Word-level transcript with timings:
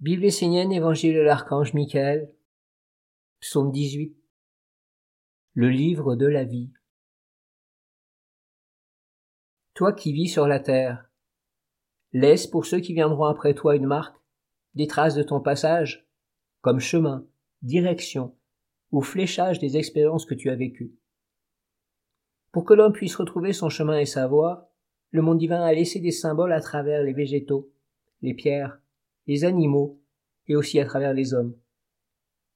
Bible 0.00 0.26
essénienne, 0.26 0.70
Évangile 0.70 1.16
de 1.16 1.20
l'archange 1.20 1.74
Michael, 1.74 2.32
Psaume 3.40 3.72
18, 3.72 4.16
le 5.54 5.70
livre 5.70 6.14
de 6.14 6.26
la 6.26 6.44
vie. 6.44 6.70
Toi 9.74 9.92
qui 9.92 10.12
vis 10.12 10.28
sur 10.28 10.46
la 10.46 10.60
terre, 10.60 11.10
laisse 12.12 12.46
pour 12.46 12.64
ceux 12.64 12.78
qui 12.78 12.94
viendront 12.94 13.24
après 13.24 13.54
toi 13.54 13.74
une 13.74 13.88
marque, 13.88 14.16
des 14.74 14.86
traces 14.86 15.16
de 15.16 15.24
ton 15.24 15.40
passage, 15.40 16.06
comme 16.60 16.78
chemin, 16.78 17.26
direction 17.62 18.36
ou 18.92 19.02
fléchage 19.02 19.58
des 19.58 19.78
expériences 19.78 20.26
que 20.26 20.36
tu 20.36 20.48
as 20.48 20.54
vécues. 20.54 20.94
Pour 22.52 22.64
que 22.64 22.74
l'homme 22.74 22.92
puisse 22.92 23.16
retrouver 23.16 23.52
son 23.52 23.68
chemin 23.68 23.98
et 23.98 24.06
sa 24.06 24.28
voie, 24.28 24.70
le 25.10 25.22
monde 25.22 25.38
divin 25.38 25.60
a 25.60 25.72
laissé 25.72 25.98
des 25.98 26.12
symboles 26.12 26.52
à 26.52 26.60
travers 26.60 27.02
les 27.02 27.14
végétaux, 27.14 27.72
les 28.22 28.34
pierres, 28.34 28.78
les 29.28 29.44
animaux 29.44 30.00
et 30.48 30.56
aussi 30.56 30.80
à 30.80 30.84
travers 30.84 31.14
les 31.14 31.34
hommes. 31.34 31.54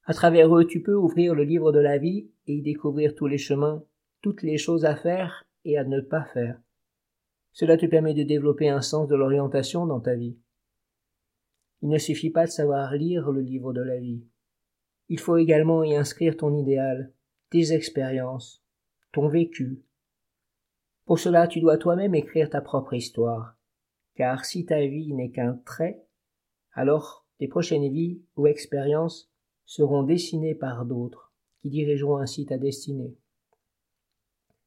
À 0.05 0.15
travers 0.15 0.57
eux, 0.57 0.67
tu 0.67 0.83
peux 0.83 0.97
ouvrir 0.97 1.35
le 1.35 1.45
livre 1.45 1.71
de 1.71 1.79
la 1.79 1.99
vie 1.99 2.29
et 2.47 2.55
y 2.55 2.63
découvrir 2.63 3.15
tous 3.15 3.29
les 3.29 3.39
chemins, 3.39 3.85
toutes 4.21 4.43
les 4.43 4.59
choses 4.59 4.85
à 4.85 4.97
faire 4.97 5.45
et 5.65 5.79
à 5.79 5.85
ne 5.85 6.01
pas 6.01 6.25
faire. 6.25 6.61
Cela 7.53 7.77
te 7.77 7.87
permet 7.87 8.15
de 8.15 8.25
développer 8.25 8.69
un 8.69 8.81
sens 8.81 9.07
de 9.07 9.15
l'orientation 9.15 9.87
dans 9.87 10.01
ta 10.01 10.15
vie. 10.15 10.37
Il 11.83 11.91
ne 11.91 11.99
suffit 11.99 12.31
pas 12.31 12.47
de 12.47 12.51
savoir 12.51 12.95
lire 12.95 13.31
le 13.31 13.43
livre 13.43 13.73
de 13.73 13.83
la 13.83 13.99
vie. 13.99 14.25
Il 15.09 15.21
faut 15.21 15.37
également 15.37 15.85
y 15.85 15.95
inscrire 15.95 16.37
ton 16.37 16.57
idéal, 16.57 17.13
tes 17.51 17.73
expériences, 17.73 18.65
ton 19.13 19.29
vécu. 19.29 19.83
Pour 21.05 21.19
cela, 21.19 21.47
tu 21.47 21.61
dois 21.61 21.77
toi-même 21.77 22.15
écrire 22.15 22.49
ta 22.49 22.63
propre 22.63 22.95
histoire, 22.95 23.57
car 24.15 24.45
si 24.45 24.65
ta 24.65 24.81
vie 24.81 25.13
n'est 25.13 25.31
qu'un 25.31 25.61
trait, 25.67 26.07
alors 26.73 27.27
tes 27.39 27.49
prochaines 27.49 27.91
vies 27.91 28.21
ou 28.37 28.47
expériences 28.47 29.31
seront 29.67 30.03
dessinées 30.03 30.55
par 30.55 30.85
d'autres, 30.85 31.33
qui 31.61 31.71
dirigeront 31.71 32.19
ainsi 32.19 32.47
ta 32.47 32.59
destinée. 32.59 33.17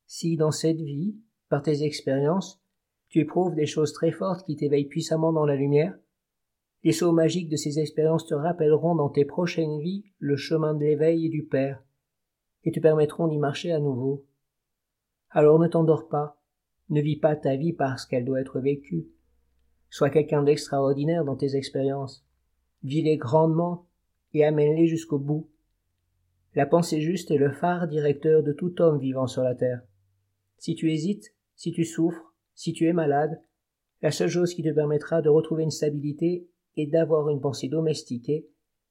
Si 0.07 0.37
dans 0.37 0.51
cette 0.51 0.81
vie, 0.81 1.15
par 1.49 1.61
tes 1.61 1.83
expériences, 1.83 2.61
tu 3.09 3.19
éprouves 3.19 3.55
des 3.55 3.65
choses 3.65 3.93
très 3.93 4.11
fortes 4.11 4.45
qui 4.45 4.55
t'éveillent 4.55 4.87
puissamment 4.87 5.31
dans 5.31 5.45
la 5.45 5.55
lumière, 5.55 5.97
les 6.83 6.91
sauts 6.91 7.11
magiques 7.11 7.49
de 7.49 7.55
ces 7.55 7.79
expériences 7.79 8.27
te 8.27 8.35
rappelleront 8.35 8.95
dans 8.95 9.09
tes 9.09 9.25
prochaines 9.25 9.79
vies 9.79 10.03
le 10.19 10.35
chemin 10.35 10.73
de 10.73 10.83
l'éveil 10.83 11.25
et 11.25 11.29
du 11.29 11.43
Père, 11.43 11.83
et 12.63 12.71
te 12.71 12.79
permettront 12.79 13.27
d'y 13.27 13.37
marcher 13.37 13.71
à 13.71 13.79
nouveau. 13.79 14.25
Alors 15.31 15.59
ne 15.59 15.67
t'endors 15.67 16.07
pas, 16.07 16.39
ne 16.89 17.01
vis 17.01 17.17
pas 17.17 17.35
ta 17.35 17.55
vie 17.55 17.73
parce 17.73 18.05
qu'elle 18.05 18.25
doit 18.25 18.41
être 18.41 18.59
vécue, 18.59 19.07
Sois 19.95 20.09
quelqu'un 20.09 20.43
d'extraordinaire 20.43 21.23
dans 21.23 21.37
tes 21.37 21.55
expériences. 21.55 22.25
Vis-les 22.83 23.15
grandement 23.15 23.87
et 24.33 24.43
amène-les 24.43 24.87
jusqu'au 24.87 25.19
bout. 25.19 25.47
La 26.53 26.65
pensée 26.65 26.99
juste 26.99 27.31
est 27.31 27.37
le 27.37 27.53
phare 27.53 27.87
directeur 27.87 28.43
de 28.43 28.51
tout 28.51 28.81
homme 28.81 28.99
vivant 28.99 29.27
sur 29.27 29.41
la 29.41 29.55
terre. 29.55 29.83
Si 30.57 30.75
tu 30.75 30.91
hésites, 30.91 31.33
si 31.55 31.71
tu 31.71 31.85
souffres, 31.85 32.33
si 32.55 32.73
tu 32.73 32.89
es 32.89 32.91
malade, 32.91 33.41
la 34.01 34.11
seule 34.11 34.27
chose 34.27 34.53
qui 34.53 34.63
te 34.63 34.73
permettra 34.73 35.21
de 35.21 35.29
retrouver 35.29 35.63
une 35.63 35.71
stabilité 35.71 36.45
est 36.75 36.87
d'avoir 36.87 37.29
une 37.29 37.39
pensée 37.39 37.69
domestiquée 37.69 38.49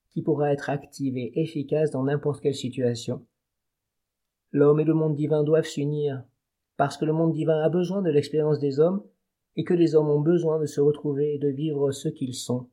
qui 0.08 0.22
pourra 0.22 0.54
être 0.54 0.70
active 0.70 1.18
et 1.18 1.38
efficace 1.38 1.90
dans 1.90 2.04
n'importe 2.04 2.40
quelle 2.40 2.54
situation. 2.54 3.26
L'homme 4.52 4.80
et 4.80 4.84
le 4.84 4.94
monde 4.94 5.16
divin 5.16 5.44
doivent 5.44 5.66
s'unir, 5.66 6.24
parce 6.78 6.96
que 6.96 7.04
le 7.04 7.12
monde 7.12 7.34
divin 7.34 7.60
a 7.60 7.68
besoin 7.68 8.00
de 8.00 8.08
l'expérience 8.08 8.58
des 8.58 8.80
hommes 8.80 9.04
et 9.56 9.64
que 9.64 9.74
les 9.74 9.94
hommes 9.94 10.10
ont 10.10 10.20
besoin 10.20 10.58
de 10.60 10.66
se 10.66 10.80
retrouver 10.80 11.34
et 11.34 11.38
de 11.38 11.48
vivre 11.48 11.92
ce 11.92 12.08
qu'ils 12.08 12.34
sont. 12.34 12.68